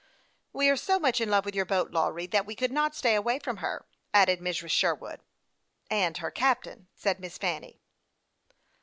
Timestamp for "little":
1.63-1.85, 6.29-6.41